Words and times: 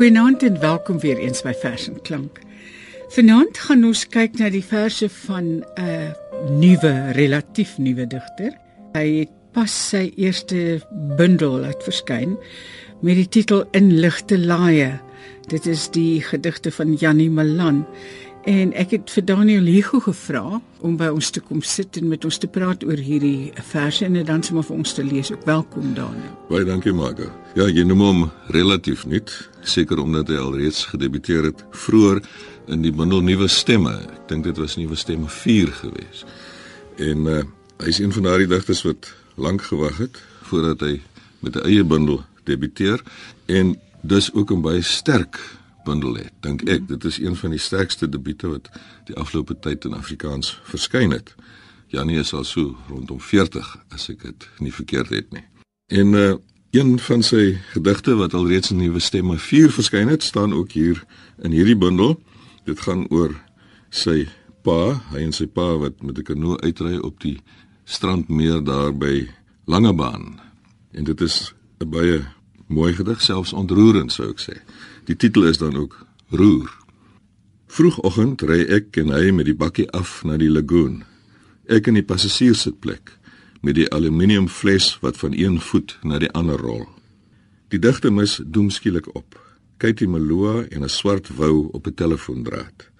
Goeienaand 0.00 0.42
en 0.42 0.60
welkom 0.60 0.98
weer 1.00 1.18
eens 1.20 1.42
by 1.44 1.52
Vers 1.60 1.82
en 1.90 1.98
Klank. 2.00 2.38
Vanaand 3.12 3.58
gaan 3.66 3.82
ons 3.84 4.06
kyk 4.08 4.38
na 4.40 4.46
die 4.48 4.62
verse 4.64 5.10
van 5.26 5.50
'n 5.60 5.64
uh, 5.76 6.06
nuwe, 6.56 6.92
relatief 7.18 7.74
nuwe 7.76 8.06
digter. 8.08 8.54
Hy 8.96 9.04
het 9.18 9.34
pas 9.52 9.74
sy 9.90 10.06
eerste 10.16 10.80
bundel 11.20 11.58
laat 11.66 11.84
verskyn 11.84 12.38
met 13.04 13.20
die 13.20 13.28
titel 13.28 13.66
In 13.76 13.92
ligte 14.00 14.38
laaie. 14.38 14.96
Dit 15.52 15.66
is 15.66 15.90
die 15.92 16.22
gedigte 16.24 16.72
van 16.72 16.96
Janie 16.96 17.30
Malan 17.30 17.84
En 18.48 18.70
ek 18.72 18.94
het 18.94 19.10
vir 19.12 19.24
Daniel 19.24 19.66
Hugo 19.68 19.98
gevra 20.00 20.60
om 20.80 20.94
by 20.96 21.10
ons 21.12 21.28
te 21.30 21.42
kom 21.44 21.60
sit 21.60 21.98
en 22.00 22.08
met 22.08 22.24
ons 22.24 22.38
te 22.40 22.48
praat 22.48 22.84
oor 22.88 22.96
hierdie 22.96 23.50
verse 23.68 24.04
en 24.06 24.16
dan 24.24 24.42
sommer 24.46 24.64
vir 24.64 24.78
ons 24.80 24.94
te 24.96 25.04
lees. 25.04 25.28
Ook 25.32 25.44
welkom 25.44 25.92
Daniel. 25.94 26.32
Baie 26.48 26.64
dankie 26.64 26.94
Margo. 26.96 27.28
Ja, 27.54 27.68
jy 27.68 27.84
noem 27.84 28.00
hom 28.00 28.22
relatief 28.56 29.04
nuut, 29.04 29.34
seker 29.60 30.00
omdat 30.00 30.32
hy 30.32 30.40
alreeds 30.40 30.86
gedebuteer 30.88 31.50
het 31.50 31.60
vroeër 31.84 32.22
in 32.72 32.80
die 32.86 32.94
bundel 32.96 33.20
Nuwe 33.26 33.48
Stemme. 33.52 33.92
Ek 34.08 34.24
dink 34.32 34.48
dit 34.48 34.56
was 34.56 34.78
Nuwe 34.80 34.96
Stemme 34.96 35.28
4 35.28 35.76
gewees. 35.82 36.24
En 36.96 37.28
uh, 37.28 37.44
hy 37.84 37.92
is 37.92 38.00
een 38.00 38.16
van 38.16 38.30
daardie 38.30 38.48
digters 38.48 38.86
wat 38.88 39.12
lank 39.36 39.68
gewag 39.68 40.00
het 40.00 40.16
voordat 40.48 40.80
hy 40.80 41.00
met 41.44 41.56
'n 41.56 41.68
eie 41.68 41.84
bundel 41.84 42.24
debuteer 42.48 43.04
en 43.46 43.76
dus 44.00 44.32
ook 44.32 44.50
'n 44.52 44.64
baie 44.64 44.82
sterk 44.82 45.36
bundel 45.84 46.14
het. 46.14 46.32
Dink 46.40 46.62
ek 46.68 46.88
dit 46.88 47.04
is 47.04 47.18
een 47.18 47.36
van 47.36 47.50
die 47.50 47.60
sterkste 47.62 48.08
debiete 48.08 48.48
wat 48.48 48.70
die 49.06 49.16
afgelope 49.16 49.58
tyd 49.60 49.84
in 49.84 49.94
Afrikaans 49.94 50.60
verskyn 50.64 51.10
het. 51.10 51.34
Janie 51.90 52.18
is 52.18 52.32
al 52.32 52.44
so 52.44 52.76
rondom 52.88 53.20
40 53.20 53.76
as 53.90 54.08
ek 54.12 54.22
dit 54.22 54.48
nie 54.58 54.72
verkeerd 54.72 55.10
het 55.10 55.32
nie. 55.32 55.44
En 55.86 56.14
uh 56.14 56.36
een 56.70 56.98
van 57.02 57.22
sy 57.26 57.56
gedigte 57.72 58.14
wat 58.14 58.34
alreeds 58.34 58.70
in 58.70 58.76
Nuwe 58.78 59.00
Stemme 59.02 59.34
4 59.42 59.72
verskyn 59.74 60.08
het, 60.08 60.22
staan 60.22 60.52
ook 60.54 60.70
hier 60.72 61.00
in 61.42 61.50
hierdie 61.50 61.74
bundel. 61.74 62.14
Dit 62.64 62.80
gaan 62.86 63.08
oor 63.10 63.34
sy 63.90 64.28
pa, 64.62 65.00
hy 65.10 65.24
en 65.26 65.34
sy 65.34 65.48
pa 65.50 65.66
wat 65.82 65.98
met 66.02 66.18
'n 66.18 66.22
kanoe 66.22 66.60
uitry 66.62 66.96
op 67.02 67.18
die 67.20 67.40
strandmeer 67.84 68.62
daar 68.64 68.94
by 68.94 69.26
Langebaan. 69.66 70.38
En 70.92 71.04
dit 71.04 71.20
is 71.20 71.54
'n 71.80 71.90
baie 71.90 72.22
mooi 72.70 72.94
gedig, 72.94 73.22
selfs 73.22 73.52
ontroerend 73.52 74.12
sou 74.14 74.30
ek 74.30 74.40
sê. 74.42 74.56
Die 75.10 75.16
titel 75.16 75.48
is 75.50 75.58
dan 75.58 75.76
ook 75.76 75.98
Roer. 76.30 76.70
Vroegoggend 77.70 78.42
ry 78.46 78.64
ek 78.66 78.96
en 79.02 79.12
hy 79.14 79.30
met 79.34 79.46
die 79.46 79.56
bakkie 79.58 79.88
af 79.94 80.20
na 80.26 80.38
die 80.38 80.50
lagoon. 80.50 81.02
Ek 81.70 81.86
in 81.90 81.98
die 81.98 82.06
passasierssitplek 82.06 83.12
met 83.62 83.76
die 83.76 83.88
aluminiumfles 83.94 84.96
wat 85.04 85.18
van 85.20 85.36
een 85.36 85.60
voet 85.60 85.98
na 86.02 86.18
die 86.18 86.30
ander 86.34 86.58
rol. 86.58 86.86
Die 87.70 87.78
digte 87.78 88.10
mis 88.10 88.40
doemskielik 88.42 89.06
op. 89.14 89.38
Katie 89.78 90.08
Maloa 90.08 90.64
en 90.70 90.82
'n 90.82 90.88
swart 90.88 91.28
wou 91.36 91.68
op 91.72 91.86
'n 91.86 91.94
telefoondraad. 91.94 92.90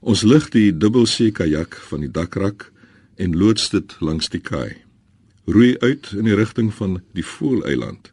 Ons 0.00 0.22
lig 0.22 0.48
die 0.48 0.76
dubbelsee 0.76 1.30
kajak 1.30 1.74
van 1.88 2.00
die 2.00 2.10
dakrak 2.10 2.72
en 3.16 3.36
loods 3.36 3.70
dit 3.70 3.96
langs 4.00 4.28
die 4.28 4.40
kaai. 4.40 4.76
Roei 5.44 5.78
uit 5.78 6.12
in 6.12 6.24
die 6.24 6.34
rigting 6.34 6.74
van 6.74 7.02
die 7.12 7.24
Voeleiland, 7.24 8.12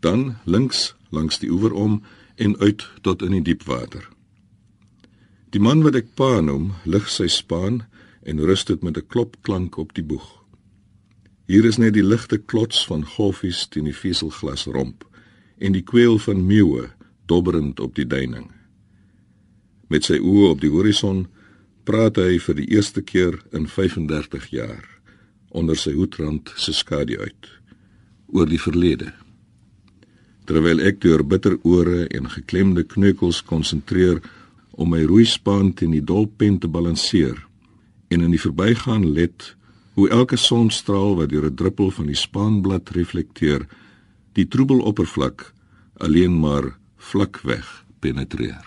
dan 0.00 0.36
links 0.44 0.94
langs 1.10 1.38
die 1.38 1.50
oewer 1.50 1.72
om 1.72 2.02
en 2.36 2.56
uit 2.58 2.86
tot 3.02 3.22
in 3.22 3.34
die 3.34 3.42
diep 3.42 3.64
water. 3.66 4.08
Die 5.50 5.60
man 5.60 5.82
wat 5.82 5.96
ek 5.96 6.12
pa 6.14 6.40
noem, 6.44 6.74
lig 6.84 7.08
sy 7.10 7.26
spaan 7.32 7.82
en 8.28 8.42
rus 8.44 8.64
dit 8.68 8.82
met 8.82 8.98
'n 8.98 9.06
klopklank 9.08 9.76
op 9.76 9.94
die 9.94 10.04
boeg. 10.04 10.28
Hier 11.46 11.64
is 11.64 11.78
net 11.78 11.94
die 11.94 12.04
ligte 12.04 12.38
klots 12.38 12.84
van 12.86 13.04
golfies 13.04 13.66
teen 13.68 13.84
die 13.84 13.96
veselglas 13.96 14.66
romp 14.66 15.04
en 15.58 15.72
die 15.72 15.82
kweel 15.82 16.18
van 16.18 16.46
meeuwe 16.46 16.90
dobberend 17.26 17.80
op 17.80 17.94
die 17.94 18.06
duining. 18.06 18.50
Met 19.88 20.04
sy 20.04 20.18
oë 20.18 20.50
op 20.50 20.60
die 20.60 20.70
horison 20.70 21.26
praat 21.84 22.16
hy 22.16 22.38
vir 22.38 22.54
die 22.54 22.68
eerste 22.68 23.02
keer 23.02 23.40
in 23.52 23.66
35 23.66 24.50
jaar 24.50 24.84
onder 25.48 25.76
sy 25.76 25.92
hoedrand 25.92 26.52
se 26.56 26.72
skadu 26.72 27.16
uit 27.16 27.48
oor 28.26 28.46
die 28.46 28.60
verlede 28.60 29.14
terwyl 30.48 30.80
ek 30.80 31.02
deur 31.04 31.22
bitter 31.28 31.58
ore 31.68 32.06
en 32.16 32.30
geklemde 32.32 32.86
kneukels 32.88 33.42
konsentreer 33.44 34.22
om 34.78 34.94
my 34.94 35.02
roeispaan 35.04 35.74
teen 35.76 35.92
die 35.92 36.04
dolpen 36.04 36.56
te 36.62 36.70
balanseer 36.72 37.36
en 38.08 38.24
in 38.24 38.32
die 38.32 38.40
verbygaan 38.40 39.04
let 39.12 39.52
hoe 39.98 40.08
elke 40.14 40.38
sonstraal 40.40 41.18
wat 41.18 41.30
deur 41.34 41.50
'n 41.50 41.58
druppel 41.60 41.90
van 41.90 42.06
die 42.06 42.16
spaanblad 42.16 42.90
reflekteer 42.96 43.66
die 44.32 44.48
troebel 44.48 44.80
oppervlak 44.80 45.52
alleen 45.98 46.38
maar 46.40 46.78
vlak 46.96 47.40
weg 47.42 47.84
penetreer. 48.00 48.64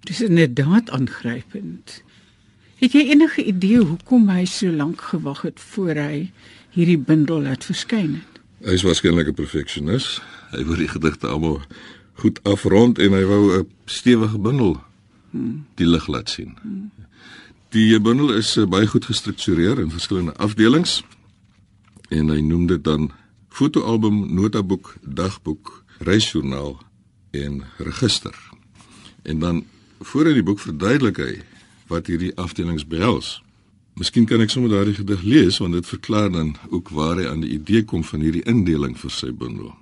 Dis 0.00 0.20
inderdaad 0.20 0.90
aangrypend. 0.90 2.02
Het 2.80 2.92
jy 2.92 3.02
enige 3.12 3.44
idee 3.44 3.82
hoekom 3.84 4.28
hy 4.28 4.44
so 4.44 4.70
lank 4.72 5.00
gewag 5.00 5.42
het 5.42 5.60
voor 5.60 5.94
hy 5.94 6.30
hierdie 6.70 6.98
bundel 6.98 7.42
laat 7.42 7.64
verskyn 7.64 8.14
het? 8.14 8.39
Hy 8.60 8.76
is 8.76 8.82
waarskynlik 8.84 9.28
'n 9.28 9.34
perfeksionis. 9.34 10.20
Hy 10.50 10.64
wou 10.64 10.76
die 10.76 10.88
gedigte 10.88 11.26
almal 11.26 11.62
goed 12.20 12.42
afrond 12.44 12.98
en 12.98 13.12
hy 13.12 13.24
wou 13.24 13.58
'n 13.58 13.68
stewige 13.84 14.38
bundel 14.38 14.76
die 15.74 15.86
lig 15.86 16.06
laat 16.06 16.28
sien. 16.28 16.56
Die 17.70 18.00
bundel 18.00 18.32
is 18.34 18.56
uh, 18.56 18.66
baie 18.66 18.86
goed 18.86 19.04
gestruktureer 19.04 19.78
in 19.78 19.90
verskillende 19.90 20.34
afdelings 20.36 21.02
en 22.08 22.28
hy 22.28 22.40
noem 22.40 22.66
dit 22.66 22.84
dan 22.84 23.12
fotoalbum, 23.48 24.34
notaboek, 24.34 24.96
dagboek, 25.02 25.84
reisjoernaal 25.98 26.82
en 27.30 27.62
register. 27.78 28.34
En 29.22 29.38
dan 29.38 29.64
voor 30.00 30.26
in 30.26 30.34
die 30.34 30.42
boek 30.42 30.60
verduidelik 30.60 31.16
hy 31.16 31.42
wat 31.86 32.06
hierdie 32.06 32.36
afdelings 32.36 32.86
behels. 32.86 33.42
Miskien 34.00 34.24
kan 34.24 34.40
ek 34.40 34.48
sommer 34.48 34.70
daardie 34.72 34.96
gedig 34.96 35.20
lees 35.28 35.58
want 35.60 35.76
dit 35.76 35.84
verklaar 35.84 36.30
dan 36.32 36.54
ook 36.72 36.88
waar 36.96 37.18
hy 37.20 37.26
aan 37.28 37.42
die 37.44 37.50
idee 37.58 37.84
kom 37.84 38.00
van 38.08 38.22
hierdie 38.24 38.46
indeling 38.48 38.94
vir 38.96 39.12
sy 39.12 39.28
bundel. 39.28 39.74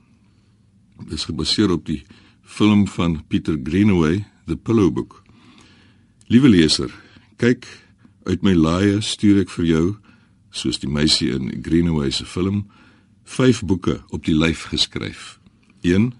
Dit 1.05 1.21
is 1.21 1.29
gebaseer 1.29 1.71
op 1.71 1.85
die 1.87 2.01
film 2.43 2.89
van 2.91 3.21
Peter 3.31 3.55
Greenaway, 3.63 4.25
The 4.51 4.57
Pillow 4.57 4.91
Book. 4.91 5.21
Liewe 6.27 6.51
leser, 6.51 6.91
kyk 7.39 7.69
uit 8.27 8.43
my 8.43 8.57
laaie 8.59 8.99
stuur 9.07 9.45
ek 9.45 9.55
vir 9.55 9.69
jou 9.71 9.85
soos 10.51 10.83
die 10.83 10.91
meisie 10.91 11.31
in 11.37 11.55
Greenaway 11.63 12.11
se 12.11 12.27
film 12.27 12.65
vyf 13.39 13.63
boeke 13.63 14.01
op 14.11 14.27
die 14.27 14.35
lyf 14.35 14.67
geskryf. 14.73 15.39
1 15.87 16.11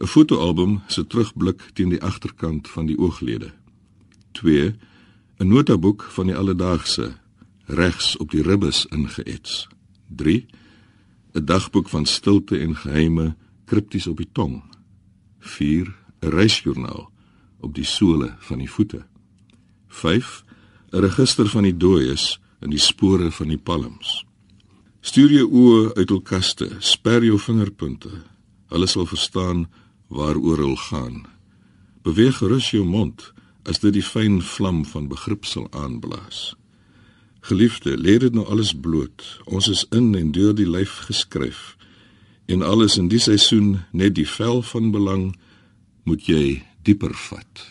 'n 0.00 0.06
fotoalbum 0.06 0.80
se 0.88 1.06
terugblik 1.06 1.62
teen 1.78 1.94
die 1.94 2.02
agterkant 2.02 2.66
van 2.68 2.90
die 2.90 2.98
ooglede. 2.98 3.54
2 4.32 4.74
'n 5.38 5.48
notaboek 5.48 6.02
van 6.10 6.26
die 6.26 6.36
alledaagse 6.36 7.19
regs 7.70 8.16
op 8.16 8.30
die 8.30 8.42
ribbes 8.42 8.86
ingeets. 8.90 9.68
3 10.08 10.46
'n 11.32 11.44
dagboek 11.44 11.88
van 11.88 12.06
stilte 12.06 12.58
en 12.58 12.76
geheime 12.76 13.36
kripties 13.64 14.06
op 14.06 14.16
die 14.16 14.28
tong. 14.32 14.62
4 15.38 15.94
'n 16.20 16.28
reisjoernaal 16.28 17.10
op 17.60 17.74
die 17.74 17.84
sole 17.84 18.34
van 18.38 18.58
die 18.58 18.70
voete. 18.70 19.06
5 19.88 20.44
'n 20.90 21.00
register 21.00 21.48
van 21.48 21.62
die 21.62 21.76
dooies 21.76 22.40
in 22.60 22.70
die 22.70 22.78
spore 22.78 23.30
van 23.30 23.48
die 23.48 23.58
palms. 23.58 24.24
Stuur 25.00 25.30
jou 25.32 25.46
oë 25.50 25.94
uit 25.94 26.08
hul 26.08 26.20
kaste, 26.20 26.76
sper 26.78 27.24
jou 27.24 27.38
vingerpunte. 27.38 28.10
Hulle 28.68 28.86
sal 28.86 29.06
verstaan 29.06 29.68
waaroor 30.08 30.56
hulle 30.56 30.76
gaan. 30.76 31.26
Beweeg 32.02 32.36
gerus 32.36 32.70
jou 32.70 32.84
mond 32.84 33.32
as 33.62 33.78
dit 33.78 33.92
die 33.92 34.04
fyn 34.04 34.42
vlam 34.42 34.84
van 34.84 35.08
begrip 35.08 35.44
sal 35.44 35.68
aanblaas. 35.70 36.59
Geliefde, 37.40 37.96
lê 37.96 38.18
dit 38.20 38.34
nou 38.36 38.44
alles 38.46 38.74
bloot. 38.76 39.24
Ons 39.44 39.68
is 39.68 39.86
in 39.96 40.14
en 40.14 40.32
deur 40.32 40.54
die 40.54 40.68
lyf 40.68 41.06
geskryf. 41.08 41.76
En 42.46 42.62
alles 42.62 42.98
in 42.98 43.08
die 43.08 43.20
seisoen 43.22 43.80
net 43.92 44.14
die 44.14 44.28
vel 44.28 44.62
van 44.62 44.90
belang 44.90 45.30
moet 46.04 46.26
jy 46.26 46.62
dieper 46.82 47.14
vat. 47.14 47.64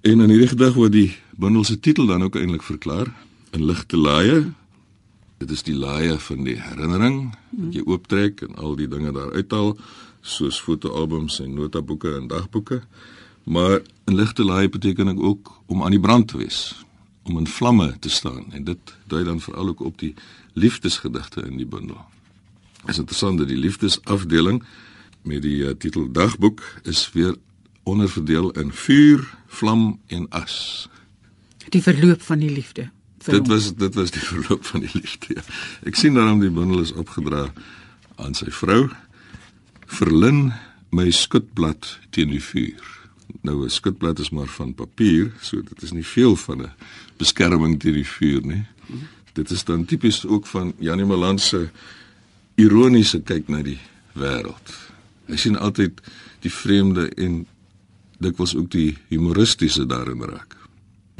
En 0.00 0.20
in 0.20 0.32
hierdie 0.32 0.50
gedig 0.52 0.76
word 0.76 0.92
die 0.92 1.10
bundel 1.40 1.64
se 1.64 1.78
titel 1.80 2.08
dan 2.08 2.22
ook 2.24 2.36
eintlik 2.36 2.64
verklaar 2.64 3.08
in 3.56 3.64
ligte 3.68 3.96
laaie. 3.96 4.50
Dit 5.40 5.50
is 5.50 5.64
die 5.64 5.76
laaie 5.76 6.18
van 6.20 6.44
die 6.44 6.56
herinnering 6.60 7.18
wat 7.52 7.76
jy 7.76 7.84
ooptrek 7.86 8.44
en 8.46 8.56
al 8.60 8.76
die 8.76 8.88
dinge 8.88 9.12
daar 9.16 9.32
uithaal 9.32 9.74
soos 10.20 10.60
fotoalbums 10.60 11.40
en 11.40 11.54
notaboeke 11.56 12.14
en 12.16 12.28
dagboeke. 12.28 12.82
Maar 13.44 13.80
in 14.08 14.16
ligte 14.16 14.44
laaie 14.44 14.68
beteken 14.68 15.12
ek 15.14 15.20
ook 15.20 15.52
om 15.66 15.84
aan 15.84 15.96
die 15.96 16.02
brand 16.02 16.28
te 16.28 16.40
wees, 16.40 16.74
om 17.22 17.38
in 17.38 17.46
vlamme 17.46 17.98
te 17.98 18.10
staan 18.10 18.52
en 18.52 18.64
dit 18.64 18.94
dui 19.06 19.24
dan 19.24 19.40
veral 19.40 19.68
ook 19.68 19.80
op 19.80 19.98
die 19.98 20.14
liefdesgedigte 20.52 21.42
in 21.42 21.56
die 21.56 21.66
bundel. 21.66 22.00
Is 22.86 22.98
interessant 22.98 23.38
dat 23.38 23.48
die 23.48 23.58
liefdesafdeling 23.60 24.62
met 25.22 25.42
die 25.42 25.64
uh, 25.64 25.74
titel 25.78 26.12
dagboek 26.12 26.62
is 26.82 27.10
weer 27.12 27.36
onderverdeel 27.82 28.50
in 28.50 28.72
vuur, 28.72 29.24
vlam 29.46 30.00
en 30.06 30.28
as. 30.28 30.88
Die 31.68 31.82
verloop 31.82 32.22
van 32.22 32.38
die 32.38 32.50
liefde. 32.50 32.90
Dit 33.24 33.46
was 33.46 33.74
dit 33.76 33.94
was 33.94 34.10
die 34.10 34.24
verloop 34.32 34.64
van 34.64 34.80
die 34.80 34.90
liefde. 34.92 35.34
Ja. 35.34 35.44
Ek 35.84 35.98
sien 35.98 36.16
daarom 36.16 36.40
die 36.40 36.52
bundel 36.52 36.80
is 36.80 36.92
opgedra 36.92 37.50
aan 38.16 38.36
sy 38.36 38.48
vrou. 38.52 38.88
Verlin 39.90 40.50
my 40.94 41.10
skutblad 41.14 41.98
teen 42.14 42.32
die 42.32 42.42
vuur. 42.42 42.99
Nou 43.40 43.64
'n 43.64 43.70
skutblad 43.70 44.18
is 44.18 44.30
maar 44.30 44.46
van 44.46 44.74
papier, 44.74 45.32
so 45.40 45.62
dit 45.62 45.82
is 45.82 45.92
nie 45.92 46.06
veel 46.06 46.36
van 46.36 46.62
'n 46.62 46.72
beskerming 47.16 47.80
teen 47.80 47.94
die 47.94 48.06
vuur 48.06 48.46
nie. 48.46 48.64
Dit 49.32 49.50
is 49.50 49.64
dan 49.64 49.84
tipies 49.84 50.26
ook 50.26 50.46
van 50.46 50.72
Janie 50.78 51.04
Malan 51.04 51.38
se 51.38 51.68
ironiese 52.54 53.20
kyk 53.20 53.48
na 53.48 53.62
die 53.62 53.78
wêreld. 54.12 54.74
Hy 55.26 55.36
sien 55.36 55.58
altyd 55.58 56.00
die 56.40 56.52
vreemde 56.52 57.08
en 57.08 57.46
dikwels 58.18 58.56
ook 58.56 58.70
die 58.70 58.98
humoristiese 59.08 59.86
daarin 59.86 60.22
raak. 60.22 60.56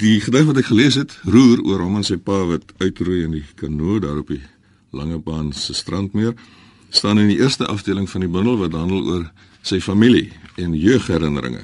Die 0.00 0.20
gedig 0.20 0.46
wat 0.48 0.56
ek 0.56 0.70
gelees 0.70 0.96
het, 0.96 1.18
roer 1.24 1.60
oor 1.62 1.80
hom 1.84 1.96
en 2.00 2.04
sy 2.04 2.16
pa 2.16 2.44
wat 2.48 2.72
uitroei 2.80 3.24
in 3.24 3.36
die 3.36 3.44
kanoe 3.54 4.00
daar 4.00 4.22
op 4.22 4.32
die 4.32 4.42
Langebaan 4.90 5.52
se 5.52 5.74
strandmeer, 5.74 6.34
staan 6.90 7.20
in 7.22 7.28
die 7.30 7.38
eerste 7.38 7.66
afdeling 7.70 8.08
van 8.10 8.24
die 8.24 8.30
bundel 8.30 8.56
wat 8.58 8.72
handel 8.74 9.04
oor 9.06 9.28
sy 9.62 9.78
familie 9.80 10.32
en 10.58 10.74
jeugherinneringe. 10.74 11.62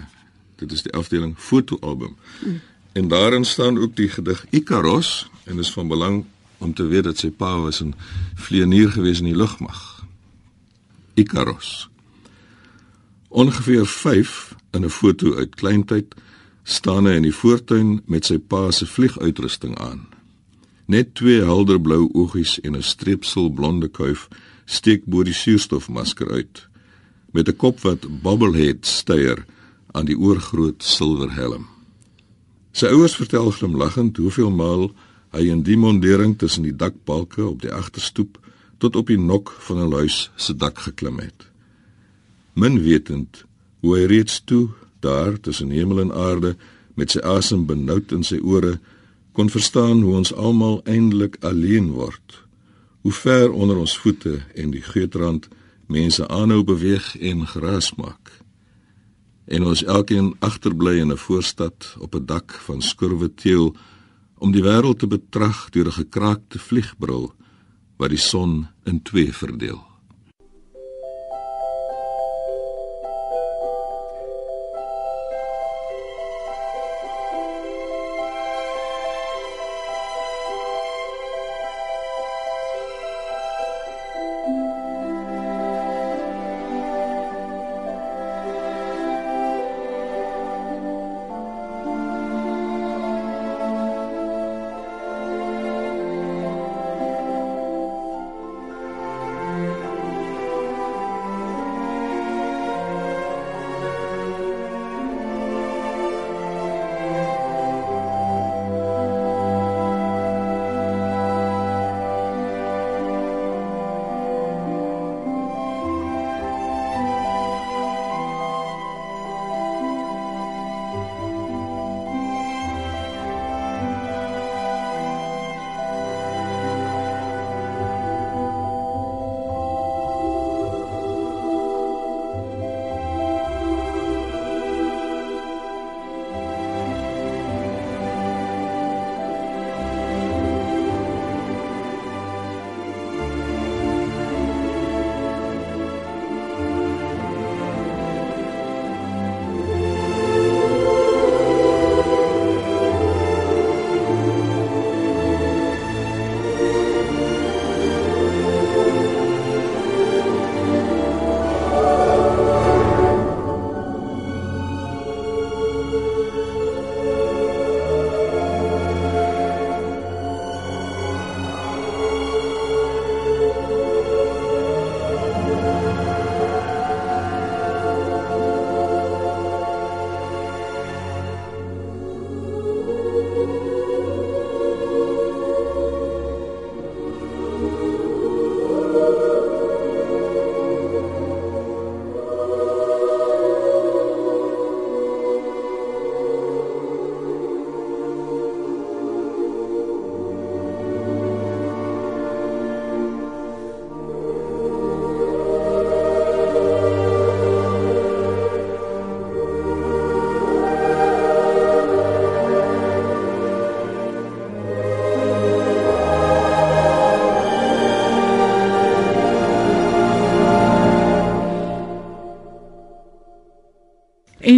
Dit 0.56 0.72
is 0.72 0.82
die 0.82 0.92
afdeling 0.92 1.34
fotoalbum. 1.38 2.16
Mm. 2.44 2.60
En 2.92 3.08
daarin 3.08 3.44
staan 3.44 3.78
ook 3.78 3.96
die 3.96 4.08
gedig 4.08 4.46
Ikaros 4.50 5.28
en 5.44 5.58
is 5.58 5.72
van 5.72 5.88
belang 5.88 6.24
om 6.58 6.74
te 6.74 6.86
weet 6.86 7.04
dat 7.04 7.18
sy 7.18 7.30
pa 7.30 7.60
was 7.60 7.82
'n 7.82 7.94
vlieënier 8.34 8.90
gewees 8.90 9.18
in 9.18 9.24
die 9.24 9.36
lugmag. 9.36 10.04
Ikaros. 11.14 11.88
Ongeveer 13.28 13.86
5 13.86 14.54
in 14.70 14.84
'n 14.84 14.90
foto 14.90 15.34
uit 15.34 15.54
kleintyd 15.54 16.14
staan 16.62 17.04
hy 17.06 17.12
in 17.12 17.22
die 17.22 17.34
voortuin 17.34 18.02
met 18.06 18.24
sy 18.24 18.38
pa 18.38 18.70
se 18.70 18.86
vlieguitrusting 18.86 19.78
aan. 19.78 20.08
Net 20.86 21.14
twee 21.14 21.42
helderblou 21.42 22.08
oogies 22.12 22.60
en 22.60 22.76
'n 22.76 22.82
streepsel 22.82 23.50
blonde 23.50 23.88
kuif 23.88 24.28
steek 24.64 25.04
bo 25.04 25.22
die 25.22 25.34
suurstofmasker 25.34 26.30
uit 26.30 26.68
met 27.30 27.48
'n 27.48 27.56
kop 27.56 27.80
wat 27.80 28.20
bobblehead 28.22 28.86
styer 28.86 29.44
aan 29.96 30.08
die 30.08 30.18
oorgroot 30.18 30.84
silwer 30.84 31.32
helm. 31.32 31.64
Sy 32.76 32.90
ouers 32.92 33.16
vertel 33.16 33.48
glimlaggend 33.56 34.18
hoeveel 34.20 34.52
maal 34.52 34.90
hy 35.32 35.48
in 35.48 35.62
die 35.64 35.78
mondering 35.80 36.36
tussen 36.36 36.66
die 36.68 36.76
dakbalke 36.76 37.44
op 37.46 37.62
die 37.64 37.72
agterstoep 37.72 38.36
tot 38.78 38.96
op 39.00 39.08
die 39.08 39.20
nok 39.20 39.54
van 39.68 39.80
'n 39.80 39.92
huis 39.92 40.30
se 40.36 40.52
dak 40.56 40.78
geklim 40.78 41.18
het. 41.18 41.48
Min 42.52 42.82
wetend 42.82 43.44
hoe 43.80 43.96
hy 43.96 44.04
reeds 44.04 44.42
toe 44.44 44.68
daar 45.00 45.40
tussen 45.40 45.70
hemel 45.70 46.00
en 46.00 46.12
aarde 46.12 46.56
met 46.94 47.10
sy 47.10 47.20
asem 47.20 47.66
benoud 47.66 48.12
in 48.12 48.24
sy 48.24 48.38
ore 48.42 48.78
kon 49.32 49.50
verstaan 49.50 50.02
hoe 50.02 50.14
ons 50.16 50.34
almal 50.34 50.80
eindelik 50.84 51.36
alleen 51.40 51.90
word. 51.92 52.44
Hoe 53.00 53.12
ver 53.12 53.52
onder 53.52 53.76
ons 53.76 53.98
voete 53.98 54.40
en 54.54 54.70
die 54.70 54.82
geutrand 54.82 55.48
mense 55.86 56.28
aanhou 56.28 56.64
beweeg 56.64 57.16
en 57.20 57.46
gras 57.46 57.94
maak. 57.94 58.45
En 59.46 59.62
ons 59.62 59.84
elkeen 59.84 60.34
agterbly 60.38 60.98
in 60.98 61.12
'n 61.12 61.16
voorstad 61.16 61.96
op 61.98 62.14
'n 62.14 62.26
dak 62.26 62.52
van 62.52 62.82
skurwe 62.82 63.34
teel 63.34 63.76
om 64.38 64.52
die 64.52 64.62
wêreld 64.62 64.98
te 64.98 65.06
betrag 65.06 65.70
deur 65.70 65.86
'n 65.86 66.02
gekraakte 66.02 66.58
vliegbril 66.58 67.34
wat 67.96 68.08
die 68.08 68.18
son 68.18 68.66
in 68.84 69.02
twee 69.02 69.32
verdeel. 69.32 69.85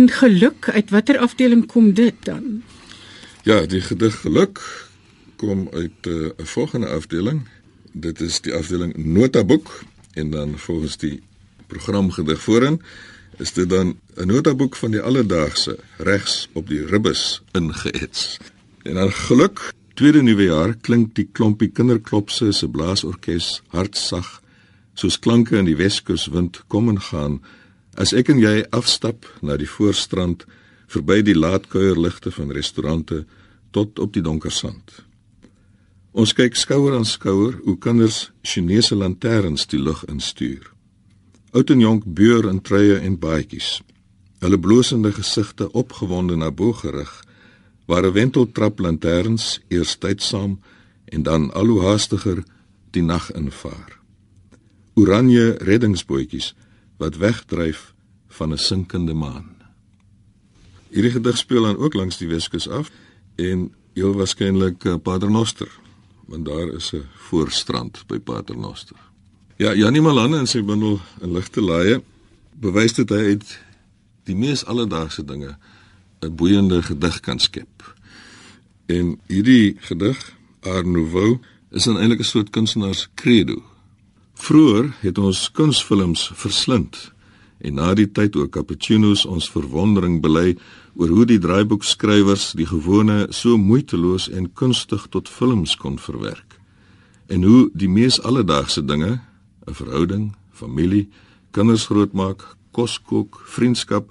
En 0.09 0.15
geluk, 0.15 0.71
uit 0.73 0.91
watter 0.91 1.19
afdeling 1.19 1.67
kom 1.67 1.93
dit 1.93 2.15
dan? 2.25 2.63
Ja, 3.45 3.67
die 3.67 3.81
gedig 3.81 4.15
geluk 4.21 4.61
kom 5.37 5.69
uit 5.73 6.01
eh, 6.01 6.13
'n 6.13 6.33
uh, 6.41 6.47
volgende 6.47 6.89
afdeling. 6.89 7.49
Dit 7.93 8.21
is 8.21 8.41
die 8.41 8.55
afdeling 8.55 8.97
notaboek 8.97 9.83
en 10.13 10.31
dan 10.31 10.59
volgens 10.59 10.97
die 10.97 11.23
programgedig 11.67 12.41
voorin 12.41 12.81
is 13.37 13.53
dit 13.53 13.69
dan 13.69 13.99
'n 14.17 14.27
notaboek 14.27 14.77
van 14.77 14.91
die 14.91 15.01
alledaagse 15.01 15.79
regs 15.97 16.49
op 16.53 16.69
die 16.69 16.87
ribbes 16.87 17.43
ingeets. 17.53 18.37
En 18.83 18.95
dan 18.95 19.13
geluk, 19.13 19.73
tweede 19.95 20.23
nuwe 20.23 20.43
jaar 20.43 20.75
klink 20.75 21.15
die 21.15 21.29
klompie 21.33 21.69
kinderklopse 21.69 22.53
se 22.53 22.69
blaasorkes 22.69 23.63
hartsag 23.67 24.41
soos 24.95 25.19
klanke 25.19 25.57
in 25.57 25.65
die 25.65 25.77
Weskus 25.77 26.27
wind 26.27 26.65
kom 26.67 26.89
en 26.89 27.01
gaan 27.01 27.43
As 27.99 28.13
ek 28.15 28.29
en 28.31 28.39
jy 28.39 28.63
afstap 28.71 29.27
na 29.43 29.57
die 29.59 29.67
voorstrand 29.67 30.45
verby 30.87 31.19
die 31.27 31.35
laatkuierligte 31.35 32.31
van 32.31 32.53
restaurante 32.55 33.25
tot 33.75 33.99
op 33.99 34.13
die 34.15 34.23
donker 34.23 34.55
sand. 34.55 35.03
Ons 36.15 36.33
kyk 36.39 36.55
skouer 36.57 36.95
aan 36.95 37.07
skouer 37.07 37.59
hoe 37.65 37.75
kinders 37.83 38.29
Chinese 38.47 38.95
lanterns 38.95 39.67
die 39.67 39.81
lug 39.83 40.05
instuur. 40.07 40.63
Oud 41.59 41.71
en 41.75 41.83
jonk 41.83 42.07
beur 42.07 42.47
in 42.47 42.63
treie 42.63 43.01
en 43.03 43.19
baadjies. 43.19 43.81
Hulle 44.39 44.61
blosende 44.63 45.11
gesigte 45.13 45.67
opgewonde 45.73 46.37
na 46.39 46.53
bo 46.55 46.73
gerig, 46.73 47.13
waar 47.87 48.07
'n 48.07 48.13
wenteltrap 48.13 48.79
lanterns 48.79 49.61
eers 49.69 49.99
tydsaam 49.99 50.61
en 51.05 51.23
dan 51.23 51.53
al 51.53 51.67
hoe 51.67 51.83
haastiger 51.83 52.45
die 52.91 53.03
nag 53.03 53.33
invaar. 53.33 53.99
Oranje 54.95 55.57
reddingsbootjies 55.59 56.55
wat 56.99 57.17
wegdryf 57.17 57.95
van 58.29 58.53
'n 58.53 58.59
sinkende 58.59 59.15
maan. 59.15 59.57
Hierdie 60.89 61.11
gedig 61.11 61.37
speel 61.37 61.63
dan 61.63 61.77
ook 61.77 61.95
langs 61.95 62.17
die 62.17 62.29
Weskus 62.29 62.69
af 62.69 62.91
en 63.35 63.75
heel 63.93 64.15
waarskynlik 64.15 64.85
uh, 64.85 64.95
Paternoster, 65.03 65.69
want 66.27 66.45
daar 66.45 66.69
is 66.69 66.93
'n 66.93 67.07
voorstrand 67.15 68.07
by 68.07 68.19
Paternoster. 68.19 68.97
Ja, 69.57 69.75
Janie 69.75 70.01
Malanne 70.01 70.39
in 70.39 70.47
sy 70.47 70.63
bundel 70.63 71.01
'n 71.21 71.33
ligte 71.33 71.61
laaie 71.61 72.03
bewys 72.61 72.93
dit 72.93 73.09
hy 73.09 73.17
uit 73.35 73.59
die 74.25 74.37
mees 74.37 74.65
alledaagse 74.65 75.25
dinge 75.25 75.57
'n 76.21 76.35
boeiende 76.35 76.83
gedig 76.83 77.21
kan 77.21 77.39
skep. 77.39 77.95
En 78.87 79.21
hierdie 79.27 79.77
gedig, 79.81 80.37
Art 80.61 80.87
Nouveau, 80.87 81.39
is 81.71 81.85
dan 81.85 81.99
eintlik 81.99 82.21
'n 82.21 82.25
soort 82.25 82.51
kunstenaars 82.51 83.09
credo. 83.15 83.63
Vroeger 84.39 84.93
het 85.03 85.19
ons 85.19 85.49
kunsfilms 85.51 86.29
verslind 86.35 87.13
en 87.59 87.75
na 87.75 87.91
die 87.99 88.07
tyd 88.07 88.37
ook 88.39 88.53
cappuccinos 88.55 89.25
ons 89.27 89.51
verwondering 89.51 90.21
bely 90.23 90.53
oor 90.95 91.11
hoe 91.11 91.27
die 91.27 91.41
draaiboekskrywers 91.43 92.53
die 92.59 92.69
gewone 92.71 93.27
so 93.35 93.59
moeiteloos 93.59 94.29
en 94.31 94.53
kunstig 94.55 95.09
tot 95.11 95.29
films 95.29 95.75
kon 95.77 95.99
verwerk 95.99 96.59
en 97.29 97.43
hoe 97.45 97.67
die 97.75 97.91
mees 97.91 98.21
alledaagse 98.23 98.85
dinge 98.85 99.21
'n 99.69 99.75
verhouding, 99.75 100.35
familie, 100.53 101.09
kinders 101.51 101.87
grootmaak, 101.87 102.57
kos 102.73 102.99
kook, 102.99 103.43
vriendskap 103.45 104.11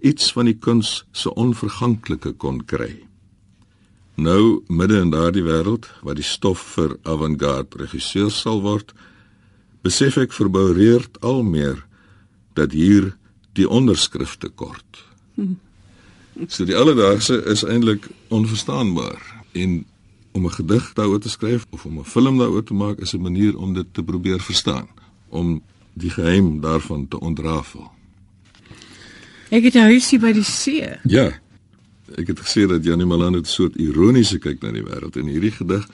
iets 0.00 0.32
van 0.32 0.44
die 0.44 0.58
kuns 0.58 1.04
se 1.12 1.34
onverganklike 1.34 2.32
kon 2.32 2.64
kry. 2.64 3.06
Nou 4.14 4.62
midde 4.68 5.00
in 5.00 5.10
daardie 5.10 5.42
wêreld 5.46 5.88
waar 6.02 6.14
die 6.14 6.26
stof 6.26 6.60
vir 6.74 6.96
avant-garde 7.02 7.78
regisseurs 7.78 8.40
sal 8.40 8.60
word, 8.62 8.94
besef 9.82 10.16
ek 10.16 10.32
verboureerd 10.32 11.20
al 11.20 11.42
meer 11.42 11.86
dat 12.54 12.72
hier 12.72 13.16
die 13.52 13.68
onderskrifte 13.68 14.48
kort. 14.48 15.04
Hm. 15.34 15.54
So 16.46 16.64
die 16.64 16.76
alledaagse 16.76 17.42
is 17.50 17.64
eintlik 17.66 18.06
onverstaanbaar 18.28 19.22
en 19.52 19.84
om 20.32 20.46
'n 20.46 20.52
gedig 20.52 20.92
daaroor 20.92 21.20
te 21.20 21.28
skryf 21.28 21.66
of 21.70 21.84
om 21.84 21.98
'n 21.98 22.04
film 22.04 22.38
daaroor 22.38 22.64
te 22.64 22.74
maak 22.74 22.98
is 22.98 23.12
'n 23.12 23.20
manier 23.20 23.56
om 23.58 23.74
dit 23.74 23.86
te 23.92 24.02
probeer 24.02 24.40
verstaan, 24.40 24.88
om 25.28 25.62
die 25.92 26.10
geheim 26.10 26.60
daarvan 26.60 27.08
te 27.08 27.20
ontrafel. 27.20 27.90
Ek 29.48 29.62
het 29.62 29.74
'n 29.74 29.88
huisie 29.90 30.18
by 30.18 30.32
die 30.32 30.42
see. 30.42 30.98
Ja. 31.02 31.40
Ek 32.14 32.26
het 32.26 32.40
gesê 32.40 32.66
dat 32.68 32.84
Janie 32.84 33.06
Malan 33.06 33.32
het 33.32 33.46
'n 33.46 33.50
soort 33.50 33.76
ironiese 33.76 34.38
kyk 34.38 34.62
na 34.62 34.72
die 34.72 34.82
wêreld 34.82 35.16
en 35.16 35.26
hierdie 35.26 35.50
gedig 35.50 35.88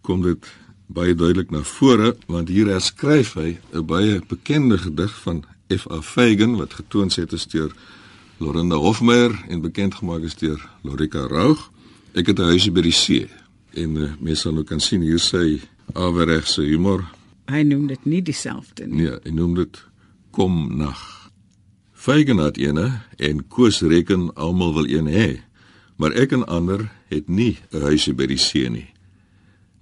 kom 0.00 0.22
dit 0.22 0.52
baie 0.86 1.14
duidelik 1.14 1.50
na 1.50 1.62
vore 1.62 2.16
want 2.26 2.48
hier 2.48 2.66
herskryf 2.66 3.34
hy 3.34 3.58
'n 3.72 3.86
baie 3.86 4.20
bekende 4.28 4.78
gedig 4.78 5.12
van 5.22 5.44
F.A. 5.68 6.02
Fagan 6.02 6.56
wat 6.56 6.74
getoon 6.74 7.10
het 7.14 7.32
is 7.32 7.46
deur 7.46 7.72
Lorinda 8.38 8.76
Hofmeyer 8.76 9.44
en 9.48 9.60
bekend 9.60 9.94
gemaak 9.94 10.22
is 10.22 10.34
deur 10.34 10.60
Lorika 10.82 11.26
Raug. 11.26 11.70
Ek 12.12 12.26
het 12.26 12.38
'n 12.38 12.50
huisie 12.52 12.72
by 12.72 12.80
die 12.80 12.92
see 12.92 13.28
en 13.74 13.96
uh, 13.96 14.10
mense 14.20 14.40
sal 14.40 14.52
nou 14.52 14.64
kan 14.64 14.80
sien 14.80 15.00
hier 15.00 15.20
sê 15.20 15.60
aweregse 15.94 16.62
humor. 16.62 17.04
Hy 17.48 17.62
noem 17.62 17.86
dit 17.86 18.04
nie 18.04 18.22
dieselfde 18.22 18.86
nie. 18.86 19.02
Nee, 19.02 19.18
hy 19.24 19.30
noem 19.30 19.54
dit 19.54 19.84
kom 20.30 20.76
nag. 20.76 21.30
Fagan 21.92 22.38
het 22.38 22.58
ene 22.58 23.00
en 23.16 23.48
Koos 23.48 23.80
reken 23.80 24.34
almal 24.34 24.74
wil 24.74 24.88
een 24.88 25.06
hê. 25.06 25.40
Maar 25.96 26.12
ek 26.12 26.32
en 26.32 26.46
ander 26.46 26.90
het 27.08 27.28
nie 27.28 27.58
'n 27.70 27.80
huisie 27.80 28.14
by 28.14 28.26
die 28.26 28.38
see 28.38 28.68
nie. 28.68 28.91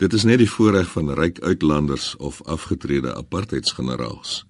Dit 0.00 0.14
is 0.16 0.22
net 0.24 0.38
die 0.40 0.48
voorreg 0.48 0.88
van 0.94 1.10
ryk 1.12 1.42
uitlanders 1.44 2.14
of 2.16 2.38
afgetrede 2.48 3.12
apartheidsgeneraals. 3.14 4.46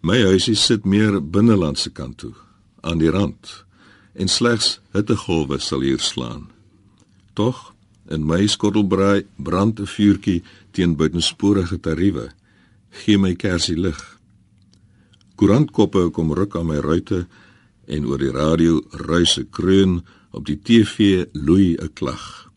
My 0.00 0.22
huisie 0.24 0.56
sit 0.56 0.86
meer 0.88 1.18
binnelandse 1.20 1.90
kant 1.92 2.16
toe, 2.22 2.32
aan 2.80 3.02
die 3.02 3.10
rand, 3.12 3.50
en 4.16 4.32
slegs 4.32 4.78
hittegolwe 4.96 5.58
sal 5.60 5.84
hier 5.84 6.00
slaan. 6.00 6.46
Tog, 7.36 7.74
in 8.08 8.24
my 8.24 8.46
skottelbraai 8.48 9.26
brand 9.36 9.80
'n 9.80 9.86
vuurtjie 9.86 10.42
teen 10.72 10.96
buitensporige 10.96 11.80
tariewe. 11.80 12.32
Gee 12.90 13.18
my 13.18 13.34
kersie 13.34 13.76
lig. 13.76 14.00
Koerantkoppe 15.36 16.08
kom 16.10 16.32
ruk 16.32 16.56
aan 16.56 16.66
my 16.66 16.80
ruite 16.80 17.26
en 17.86 18.06
oor 18.06 18.18
die 18.18 18.32
radio 18.32 18.80
ruise 18.90 19.44
kreun 19.50 20.04
op 20.30 20.46
die 20.46 20.60
TV 20.62 21.26
loei 21.32 21.76
'n 21.76 21.92
klag. 21.92 22.47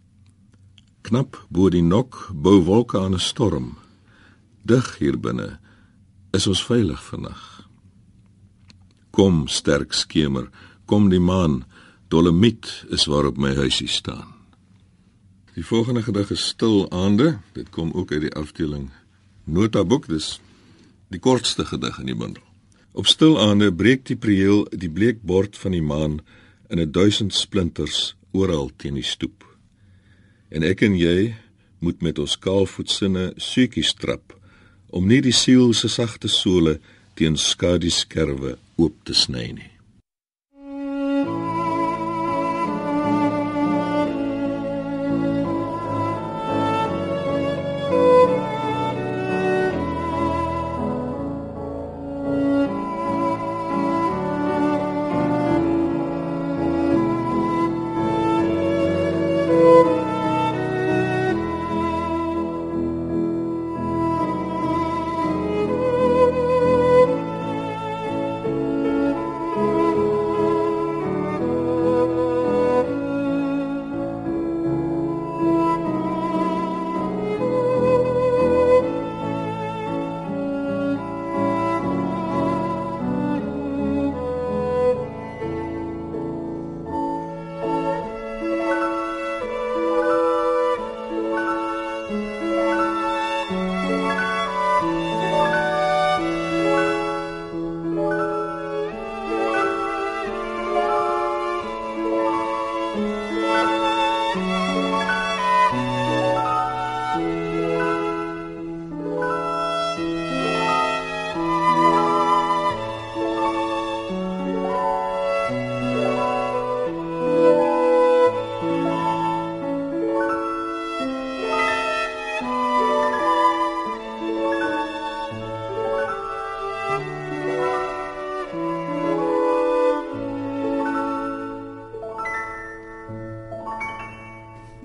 Knap 1.01 1.37
bo 1.49 1.69
die 1.69 1.83
nok 1.83 2.29
bou 2.33 2.61
wolke 2.63 2.99
aan 2.99 3.13
'n 3.13 3.19
storm. 3.19 3.77
Dig 4.63 4.97
hier 4.99 5.17
binne 5.17 5.59
is 6.31 6.47
ons 6.47 6.63
veilig 6.63 7.03
vannag. 7.03 7.67
Kom 9.11 9.47
sterk 9.47 9.93
skemer, 9.93 10.49
kom 10.85 11.09
die 11.09 11.19
maan, 11.19 11.65
Dolomiet 12.07 12.85
is 12.89 13.05
waarop 13.05 13.37
my 13.37 13.55
huisie 13.55 13.87
staan. 13.87 14.33
Die 15.53 15.65
volgende 15.65 16.01
gedig 16.01 16.31
is 16.31 16.47
Stil 16.47 16.91
aande. 16.91 17.39
Dit 17.53 17.69
kom 17.69 17.91
ook 17.91 18.11
uit 18.11 18.21
die 18.21 18.35
afdeling 18.35 18.91
Notaboek, 19.43 20.07
dis 20.07 20.39
die 21.11 21.19
kortste 21.19 21.65
gedig 21.65 21.99
in 21.99 22.05
die 22.05 22.15
bundel. 22.15 22.43
Op 22.93 23.07
stil 23.07 23.39
aande 23.39 23.71
breek 23.73 24.05
die 24.07 24.15
prieel 24.19 24.65
die 24.71 24.89
bleek 24.91 25.21
bord 25.27 25.57
van 25.57 25.71
die 25.75 25.83
maan 25.83 26.19
in 26.69 26.79
'n 26.79 26.91
duisend 26.91 27.33
splinters 27.33 28.15
oral 28.31 28.71
teen 28.77 28.93
die 28.93 29.03
stoep. 29.03 29.50
En 30.51 30.65
ek 30.67 30.83
en 30.83 30.97
jy 30.99 31.31
moet 31.79 32.01
met 32.03 32.19
ons 32.19 32.37
kaalvoetsinne 32.45 33.31
suetjies 33.39 33.93
trap 33.97 34.35
om 34.91 35.07
nie 35.07 35.21
die 35.23 35.35
siel 35.35 35.71
se 35.73 35.87
sagte 35.89 36.27
sole 36.27 36.77
teen 37.15 37.37
skadu 37.39 37.89
skerwe 37.89 38.57
oop 38.75 38.95
te 39.07 39.15
sny 39.15 39.47
nie. 39.55 39.70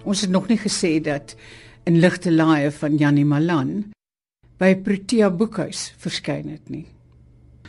Ons 0.07 0.23
het 0.23 0.31
nog 0.31 0.47
nie 0.47 0.59
gesê 0.59 1.01
dat 1.03 1.35
in 1.85 1.99
ligte 1.99 2.31
laaie 2.31 2.71
van 2.71 2.95
Janie 2.97 3.27
Malan 3.27 3.91
by 4.63 4.77
Protea 4.79 5.33
Boekhuis 5.35 5.91
verskyn 5.99 6.53
het 6.55 6.71
nie. 6.71 6.87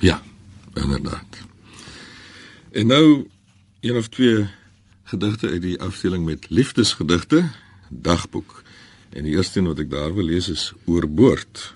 Ja, 0.06 0.22
inderdaad. 0.77 1.41
En 2.72 2.94
nou 2.94 3.25
een 3.82 3.98
of 3.98 4.08
twee 4.13 4.46
gedigte 5.10 5.50
uit 5.50 5.62
die 5.62 5.79
afdeling 5.82 6.25
met 6.25 6.50
liefdesgedigte, 6.50 7.50
dagboek. 7.89 8.62
En 9.10 9.24
die 9.24 9.34
eerste 9.34 9.60
een 9.60 9.72
wat 9.72 9.82
ek 9.82 9.89
daar 9.89 10.13
wil 10.13 10.29
lees 10.29 10.51
is 10.53 10.70
oorboord. 10.86 11.72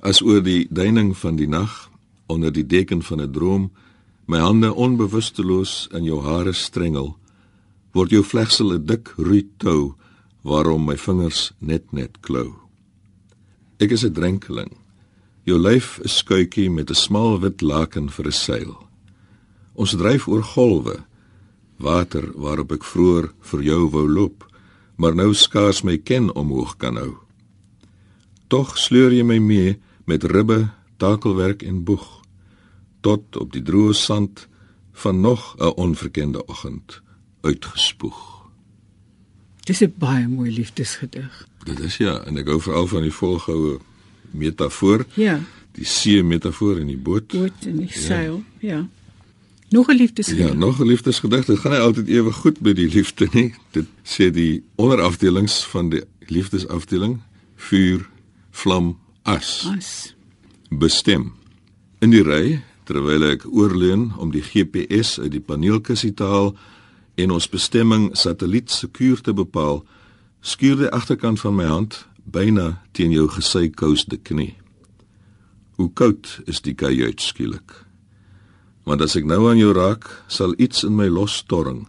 As 0.00 0.22
oor 0.24 0.40
die 0.40 0.64
duining 0.70 1.12
van 1.20 1.36
die 1.36 1.48
nag 1.48 1.90
onder 2.32 2.52
die 2.52 2.66
deken 2.66 3.02
van 3.02 3.20
'n 3.20 3.32
droom 3.32 3.70
my 4.24 4.38
hande 4.38 4.72
onbewusteloos 4.74 5.88
in 5.92 6.04
jou 6.04 6.22
hare 6.22 6.52
strengel, 6.52 7.19
word 7.92 8.10
jou 8.10 8.22
vlegsel 8.22 8.72
'n 8.72 8.86
dik 8.86 9.14
rooi 9.16 9.48
tou 9.58 9.94
waarom 10.42 10.84
my 10.86 10.96
vingers 10.96 11.52
net 11.60 11.92
net 11.92 12.20
klou. 12.20 12.54
Ek 13.78 13.90
is 13.90 14.04
'n 14.04 14.12
drenkeling. 14.12 14.76
Jou 15.44 15.58
lyf 15.58 15.98
is 16.04 16.18
skuitjie 16.18 16.70
met 16.70 16.90
'n 16.90 16.94
smal 16.94 17.40
wit 17.40 17.62
laken 17.62 18.10
vir 18.10 18.26
'n 18.26 18.32
seil. 18.32 18.88
Ons 19.74 19.96
dryf 19.96 20.28
oor 20.28 20.42
golwe, 20.42 21.04
water 21.78 22.32
waarop 22.34 22.72
ek 22.72 22.84
vroeër 22.84 23.32
vir 23.40 23.62
jou 23.62 23.90
wou 23.90 24.08
loop, 24.08 24.44
maar 24.96 25.14
nou 25.14 25.34
skaars 25.34 25.82
my 25.82 25.96
ken 25.98 26.34
omhoog 26.34 26.76
kan 26.76 26.96
hou. 26.96 27.16
Tog 28.48 28.78
sleur 28.78 29.12
jy 29.12 29.22
my 29.22 29.38
mee 29.38 29.80
met 30.06 30.24
ribbe, 30.24 30.70
takelwerk 30.98 31.62
en 31.62 31.84
boeg 31.84 32.20
tot 33.00 33.36
op 33.36 33.52
die 33.52 33.62
droë 33.62 33.94
sand 33.94 34.48
van 34.92 35.20
nog 35.20 35.56
'n 35.58 35.72
onverkende 35.76 36.46
oggend 36.46 37.00
uitgespoeg. 37.40 38.18
Dis 39.64 39.80
'n 39.80 39.94
baie 39.98 40.28
mooi 40.28 40.52
liefdesgedig. 40.52 41.46
Dit 41.64 41.78
is 41.78 41.96
ja, 41.96 42.24
en 42.24 42.36
ek 42.36 42.46
hou 42.46 42.60
veral 42.60 42.86
van 42.86 43.02
die 43.02 43.12
volgehoue 43.12 43.78
metafoor. 44.30 45.06
Ja. 45.14 45.40
Die 45.72 45.84
see 45.84 46.22
metafoor 46.22 46.78
in 46.78 46.86
die 46.86 46.98
boot. 46.98 47.26
Boot 47.26 47.66
en 47.66 47.76
die 47.76 47.92
seil, 47.92 48.42
ja. 48.58 48.68
ja. 48.68 48.88
Nog 49.70 49.88
'n 49.88 49.94
liefdesgedig. 49.94 50.46
Ja, 50.46 50.52
nog 50.52 50.80
'n 50.80 50.86
liefdesgedig. 50.86 51.44
Dit 51.44 51.58
gaan 51.58 51.70
nie 51.70 51.80
altyd 51.80 52.08
ewe 52.08 52.32
goed 52.32 52.60
met 52.60 52.76
die 52.76 52.88
liefde 52.88 53.28
nie. 53.32 53.54
Dit 53.70 53.86
sê 54.02 54.30
die 54.30 54.62
onderafdelings 54.74 55.64
van 55.64 55.88
die 55.88 56.02
liefdesafdeling: 56.18 57.20
vuur, 57.56 58.08
vlam, 58.50 58.98
as. 59.22 59.66
As. 59.76 60.14
Bestem. 60.68 61.32
In 61.98 62.10
die 62.10 62.22
ry 62.22 62.62
terwyl 62.84 63.22
ek 63.22 63.46
oorleun 63.46 64.10
om 64.18 64.30
die 64.30 64.42
GPS 64.42 65.20
uit 65.20 65.30
die 65.30 65.40
paneelkussie 65.40 66.14
te 66.14 66.24
haal 66.24 66.56
en 67.22 67.34
ons 67.36 67.48
bestemming 67.48 68.10
satelliet 68.16 68.70
sekuur 68.70 69.20
te 69.20 69.34
bepaal, 69.36 69.82
skuur 70.40 70.78
die 70.80 70.90
agterkant 70.94 71.40
van 71.42 71.56
my 71.58 71.66
hand 71.68 72.04
byna 72.24 72.80
teen 72.96 73.12
jou 73.12 73.26
gesykousde 73.28 74.20
knie. 74.24 74.54
Hoe 75.76 75.90
koud 75.92 76.40
is 76.50 76.60
die 76.64 76.74
kajuit 76.74 77.20
skielik. 77.20 77.72
Want 78.88 79.02
as 79.04 79.16
ek 79.18 79.28
nou 79.28 79.46
aan 79.50 79.60
jou 79.60 79.72
raak, 79.76 80.08
sal 80.28 80.54
iets 80.58 80.84
in 80.86 80.96
my 80.96 81.08
losstorring, 81.12 81.86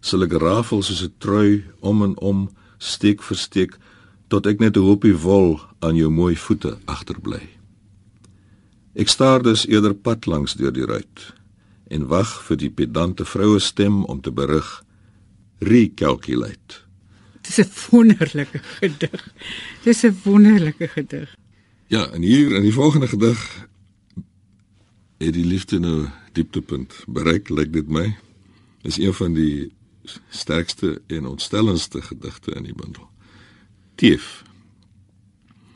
sal 0.00 0.24
ek 0.24 0.36
rafel 0.40 0.82
soos 0.82 1.02
'n 1.04 1.14
trui 1.18 1.64
om 1.80 2.02
en 2.02 2.14
om, 2.18 2.48
steek 2.78 3.22
vir 3.22 3.36
steek 3.36 3.78
tot 4.28 4.46
ek 4.46 4.60
net 4.60 4.76
'n 4.76 4.86
hoopie 4.86 5.16
wol 5.16 5.60
aan 5.80 5.96
jou 5.96 6.10
mooi 6.10 6.36
voete 6.36 6.78
agterbly. 6.86 7.48
Ek 8.94 9.08
staar 9.08 9.42
dus 9.42 9.66
eerder 9.66 9.94
pad 9.94 10.26
langs 10.26 10.54
deur 10.54 10.72
die 10.72 10.86
ruit 10.86 11.39
en 11.90 12.06
wag 12.06 12.30
vir 12.46 12.56
die 12.56 12.70
pedante 12.70 13.26
vroue 13.26 13.58
stem 13.58 14.04
om 14.04 14.20
te 14.22 14.32
berig 14.32 14.68
recalculate. 15.58 16.86
Dis 17.42 17.58
'n 17.58 17.70
wonderlike 17.90 18.60
gedig. 18.78 19.34
Dis 19.82 20.02
'n 20.04 20.16
wonderlike 20.24 20.88
gedig. 20.88 21.34
Ja, 21.86 22.10
en 22.10 22.22
hier 22.22 22.54
in 22.54 22.62
die 22.62 22.72
volgende 22.72 23.08
gedig 23.08 23.68
het 25.18 25.34
die 25.34 25.44
liefde 25.44 25.78
nou 25.78 26.08
dieptepunt 26.32 27.04
bereik, 27.06 27.48
lyk 27.48 27.72
dit 27.72 27.88
my. 27.88 28.16
Is 28.82 28.98
een 28.98 29.14
van 29.14 29.34
die 29.34 29.72
sterkste 30.28 31.02
en 31.06 31.26
ontstellendste 31.26 32.02
gedigte 32.02 32.52
in 32.52 32.62
die 32.62 32.74
bundel. 32.74 33.08
Tief. 33.94 34.42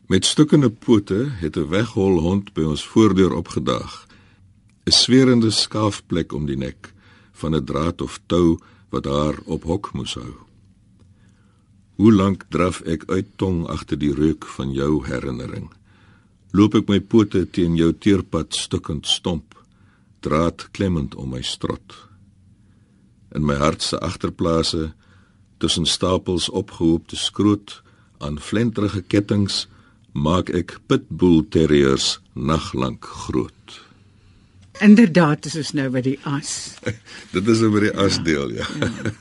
Met 0.07 0.25
stukkende 0.25 0.69
pote 0.69 1.27
het 1.41 1.57
'n 1.57 1.67
weghol 1.67 2.19
hond 2.19 2.53
by 2.53 2.61
ons 2.61 2.87
voordeur 2.87 3.33
opgedaag. 3.33 4.04
'n 4.85 4.91
Swerende 4.91 5.49
skaafplek 5.49 6.33
om 6.33 6.45
die 6.45 6.57
nek 6.57 6.93
van 7.31 7.55
'n 7.55 7.65
draad 7.65 8.01
of 8.01 8.19
tou 8.25 8.59
wat 8.89 9.05
haar 9.05 9.37
op 9.45 9.63
hok 9.63 9.93
moes 9.93 10.13
hou. 10.13 10.33
Hoe 11.95 12.13
lank 12.13 12.45
draf 12.49 12.81
ek 12.81 13.03
uit 13.07 13.27
tong 13.35 13.67
agter 13.67 13.97
die 13.97 14.13
reuk 14.13 14.45
van 14.45 14.73
jou 14.73 15.05
herinnering? 15.07 15.71
Loop 16.51 16.75
ek 16.75 16.87
my 16.87 16.99
pote 16.99 17.45
teen 17.49 17.75
jou 17.75 17.93
teerpad 17.93 18.53
stukkend 18.53 19.07
stomp, 19.07 19.55
draad 20.19 20.67
klemmend 20.71 21.15
om 21.15 21.29
my 21.29 21.41
strot. 21.41 21.95
In 23.35 23.45
my 23.45 23.55
hart 23.55 23.81
se 23.81 23.99
agterplase, 23.99 24.93
tussen 25.57 25.85
stapels 25.85 26.49
opgehoopte 26.49 27.15
skroot 27.15 27.81
aan 28.17 28.39
flenterige 28.39 29.01
kettinge, 29.01 29.65
maak 30.13 30.49
ek 30.49 30.79
pitbull 30.87 31.43
terriers 31.49 32.19
naglank 32.33 33.05
groot. 33.05 33.84
Inderdaad, 34.79 35.45
is 35.45 35.71
nou 35.71 35.89
by 35.89 36.01
die 36.01 36.17
as. 36.23 36.75
Dit 37.35 37.47
is 37.47 37.61
oor 37.61 37.79
die 37.79 37.93
as 37.95 38.19
deel, 38.23 38.51
ja. 38.57 38.67
ja. 38.79 39.13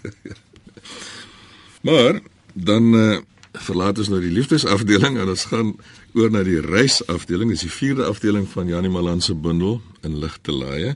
maar 1.88 2.21
dan 2.55 2.95
uh, 2.95 3.19
verlaat 3.53 3.99
ons 3.99 4.11
nou 4.11 4.21
die 4.23 4.33
liefdesafdeling 4.35 5.19
en 5.21 5.31
ons 5.35 5.45
gaan 5.51 5.75
oor 6.14 6.31
na 6.31 6.43
die 6.47 6.61
reisafdeling. 6.62 7.51
Dis 7.55 7.67
die 7.67 7.73
vierde 7.73 8.07
afdeling 8.09 8.49
van 8.51 8.71
Janie 8.71 8.90
Malan 8.90 9.23
se 9.23 9.35
bundel 9.35 9.81
in 10.03 10.19
ligte 10.23 10.55
laaie. 10.55 10.95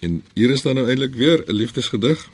En 0.00 0.22
hier 0.34 0.50
is 0.50 0.62
dan 0.62 0.78
nou 0.78 0.86
eintlik 0.88 1.14
weer 1.14 1.44
'n 1.46 1.52
liefdesgedig. 1.52 2.28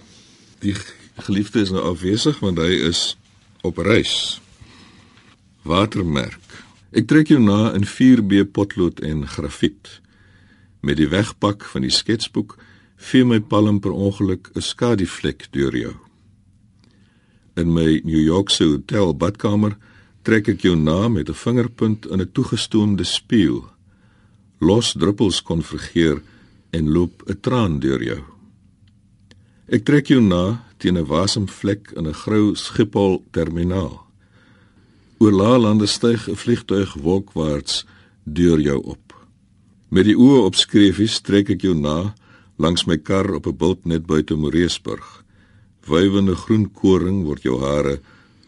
Die 0.60 0.74
geliefde 1.16 1.60
is 1.60 1.70
nou 1.70 1.82
afwesig 1.82 2.38
want 2.38 2.58
hy 2.58 2.72
is 2.88 3.16
op 3.62 3.78
reis. 3.78 4.40
Watermerk. 5.62 6.64
Ek 6.92 7.08
trek 7.08 7.28
jou 7.28 7.40
na 7.42 7.72
in 7.74 7.84
4B 7.84 8.46
potlood 8.52 9.00
en 9.00 9.26
grafiet. 9.28 10.00
Met 10.80 10.96
die 10.96 11.08
wegpak 11.08 11.64
van 11.64 11.82
die 11.82 11.90
sketsboek 11.90 12.56
vee 12.96 13.24
my 13.24 13.40
palm 13.40 13.80
per 13.80 13.92
ongeluk 13.92 14.50
'n 14.54 14.60
skaduvlek 14.60 15.48
deur 15.50 15.76
jou. 15.76 15.94
In 17.56 17.72
my 17.72 18.00
New 18.04 18.22
York 18.22 18.50
se 18.50 18.64
hotel 18.64 19.16
badkamer 19.16 19.76
trek 20.22 20.48
ek 20.48 20.60
jou 20.60 20.76
naam 20.76 21.12
met 21.12 21.28
'n 21.28 21.34
vingerpunt 21.34 22.06
in 22.06 22.20
'n 22.20 22.32
toegestoomde 22.32 23.04
spieël. 23.04 23.64
Los 24.58 24.92
druppels 24.92 25.42
konvergeer 25.42 26.22
en 26.70 26.92
loop 26.92 27.22
'n 27.26 27.40
traan 27.40 27.78
deur 27.78 28.02
jou. 28.02 28.22
Ek 29.66 29.84
trek 29.84 30.06
jou 30.06 30.20
na 30.20 30.64
teen 30.76 30.96
'n 30.98 31.06
wasemvlek 31.06 31.92
in 31.96 32.06
'n 32.06 32.14
grou 32.14 32.54
Schiphol 32.54 33.24
terminaal. 33.30 34.06
Oor 35.18 35.32
laalande 35.32 35.86
styg 35.86 36.28
'n 36.28 36.36
vliegtuig 36.36 36.94
wolkwaarts 36.94 37.86
deur 38.24 38.60
jou 38.60 38.82
op. 38.82 39.05
Met 39.88 40.08
die 40.08 40.16
oë 40.18 40.40
op 40.48 40.56
skreefies 40.58 41.20
trek 41.22 41.52
ek 41.54 41.62
jou 41.62 41.74
na 41.78 42.14
langs 42.58 42.86
my 42.90 42.96
kar 42.98 43.28
op 43.36 43.46
'n 43.46 43.56
bult 43.56 43.84
net 43.86 44.06
buite 44.06 44.34
Moreesburg. 44.34 45.22
Wywende 45.86 46.34
groen 46.34 46.66
koring 46.72 47.22
word 47.22 47.42
jou 47.42 47.60
hare, 47.60 48.00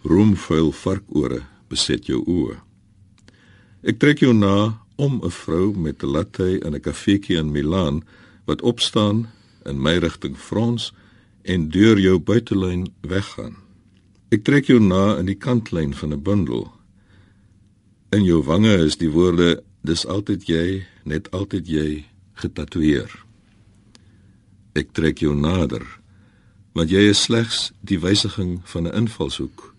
roemvuil 0.02 0.72
varkore 0.72 1.46
beset 1.68 2.06
jou 2.06 2.24
oë. 2.26 2.56
Ek 3.82 3.98
trek 3.98 4.18
jou 4.18 4.32
na 4.34 4.82
om 4.96 5.20
'n 5.22 5.30
vrou 5.30 5.74
met 5.74 6.02
'n 6.02 6.10
latte 6.10 6.58
in 6.58 6.74
'n 6.74 6.80
kafeetjie 6.80 7.38
in 7.38 7.52
Milaan 7.52 8.02
wat 8.46 8.62
opstaan 8.62 9.28
in 9.64 9.82
my 9.82 9.98
rigting 9.98 10.36
frons 10.36 10.92
en 11.44 11.68
deur 11.68 11.98
jou 11.98 12.18
buitelyn 12.18 12.88
weggaan. 13.00 13.56
Ek 14.30 14.44
trek 14.44 14.66
jou 14.66 14.80
na 14.80 15.16
in 15.18 15.26
die 15.26 15.38
kantlyn 15.38 15.94
van 15.94 16.12
'n 16.12 16.22
bundel. 16.22 16.72
In 18.10 18.24
jou 18.24 18.42
wange 18.42 18.74
is 18.84 18.96
die 18.96 19.10
woorde 19.10 19.62
dis 19.88 20.04
altyd 20.06 20.44
jy, 20.48 20.66
net 21.08 21.30
altyd 21.32 21.68
jy 21.68 21.88
getatoeëer. 22.42 23.08
Ek 24.76 24.92
trek 24.96 25.24
jou 25.24 25.34
nader 25.36 25.86
want 26.76 26.92
jy 26.94 27.08
is 27.10 27.24
slegs 27.26 27.72
die 27.82 27.98
wysiging 27.98 28.60
van 28.70 28.86
'n 28.86 28.94
invalshoek, 28.94 29.74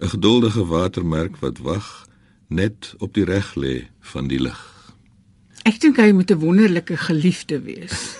'n 0.00 0.08
geduldige 0.14 0.64
watermerk 0.66 1.36
wat 1.38 1.58
wag 1.58 2.08
net 2.48 2.94
op 2.98 3.14
die 3.14 3.24
reg 3.24 3.54
lê 3.54 3.86
van 4.00 4.26
die 4.26 4.40
lig. 4.40 4.58
Ek 5.62 5.78
dink 5.80 5.96
hy 5.96 6.10
moet 6.12 6.30
'n 6.30 6.42
wonderlike 6.42 6.96
geliefde 6.96 7.60
wees. 7.62 8.18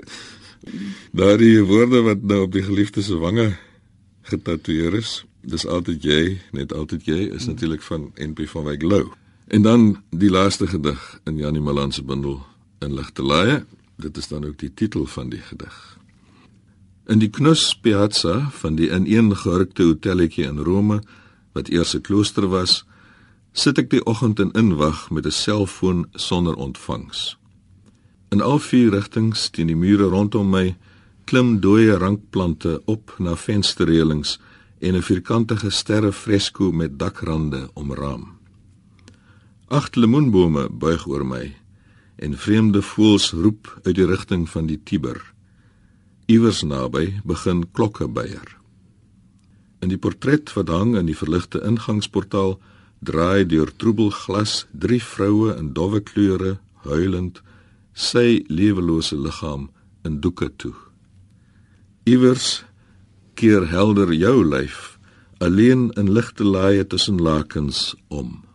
Daardie 1.18 1.60
woorde 1.62 2.00
wat 2.02 2.22
nou 2.22 2.40
op 2.42 2.52
die 2.52 2.62
geliefde 2.62 3.02
se 3.02 3.16
wange 3.16 3.56
getatoeëer 4.22 4.94
is, 4.94 5.24
dis 5.42 5.66
altyd 5.66 6.02
jy, 6.02 6.38
net 6.52 6.72
altyd 6.72 7.04
jy, 7.04 7.20
is 7.34 7.44
hmm. 7.44 7.52
natuurlik 7.52 7.82
van 7.82 8.12
NP 8.16 8.48
van 8.48 8.64
Wyk 8.64 8.82
Lou. 8.82 9.12
En 9.46 9.62
dan 9.62 10.02
die 10.10 10.30
laaste 10.30 10.66
gedig 10.66 11.20
in 11.24 11.36
Janie 11.36 11.60
Malan 11.60 11.92
se 11.92 12.02
bundel 12.02 12.40
in 12.78 12.94
ligte 12.94 13.22
laaie. 13.22 13.64
Dit 13.96 14.16
is 14.16 14.28
dan 14.28 14.44
ook 14.44 14.58
die 14.58 14.74
titel 14.74 15.06
van 15.06 15.28
die 15.28 15.40
gedig. 15.40 15.98
In 17.06 17.18
die 17.18 17.30
knus 17.30 17.76
piazza 17.78 18.50
van 18.50 18.74
die 18.74 18.90
ineengehurkte 18.90 19.86
hotelletjie 19.86 20.48
in 20.48 20.58
Rome 20.58 21.02
wat 21.54 21.68
eers 21.68 21.94
'n 21.94 22.00
klooster 22.00 22.48
was, 22.48 22.84
sit 23.52 23.78
ek 23.78 23.90
die 23.90 24.04
oggend 24.04 24.40
in 24.40 24.50
inwag 24.52 25.10
met 25.10 25.26
'n 25.26 25.30
selfoon 25.30 26.06
sonder 26.12 26.54
ontvangs. 26.54 27.38
In 28.28 28.40
al 28.40 28.58
vier 28.58 28.90
rigtings 28.90 29.50
teen 29.50 29.66
die 29.66 29.76
mure 29.76 30.04
rondom 30.04 30.50
my 30.50 30.76
klim 31.24 31.60
dooie 31.60 31.96
rankplante 31.98 32.82
op 32.84 33.14
na 33.18 33.36
vensterreëlings 33.36 34.40
en 34.78 34.94
'n 34.94 35.02
vierkantige 35.02 35.70
sterre 35.70 36.12
fresko 36.12 36.72
met 36.72 36.98
dakrande 36.98 37.70
omraam. 37.74 38.36
Agt 39.66 39.96
lemoenbome 39.96 40.68
buig 40.70 41.08
oor 41.10 41.24
my 41.26 41.48
en 42.22 42.36
vreemde 42.38 42.78
voëls 42.86 43.32
roep 43.34 43.66
uit 43.82 43.96
die 43.98 44.06
rigting 44.06 44.44
van 44.46 44.68
die 44.70 44.78
Tiber. 44.78 45.18
Iewers 46.30 46.60
naby 46.62 47.16
begin 47.26 47.64
klokke 47.74 48.06
byer. 48.06 48.46
In 49.82 49.90
die 49.90 49.98
portret 49.98 50.52
wat 50.54 50.70
hang 50.70 50.94
in 50.94 51.10
die 51.10 51.18
verligte 51.18 51.64
ingangsportaal 51.66 52.60
draai 53.02 53.42
deur 53.42 53.74
troebel 53.74 54.14
glas 54.14 54.54
drie 54.70 55.02
vroue 55.02 55.58
in 55.58 55.74
dowwe 55.74 55.98
kleure 55.98 56.60
huilend 56.86 57.42
sy 57.90 58.46
lewelose 58.46 59.18
liggaam 59.18 59.66
in 60.06 60.22
doeke 60.22 60.52
toe. 60.62 60.76
Iewers 62.06 62.62
keer 63.34 63.66
helder 63.66 64.14
jou 64.14 64.44
lyf 64.46 64.92
alleen 65.42 65.88
in 65.98 66.12
ligte 66.14 66.46
laaie 66.46 66.86
tussen 66.86 67.18
lakens 67.18 67.96
om. 68.06 68.45